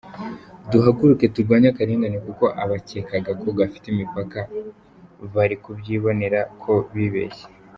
[0.71, 4.39] Duhaguruke turwanye akarengane kuko abakekaga ko gafite imipaka
[5.33, 7.45] bari kubyibonera ko bibeshye.